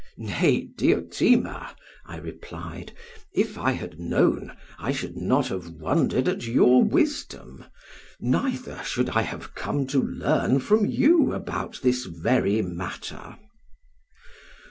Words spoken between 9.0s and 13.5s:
I have come to learn from you about this very matter.'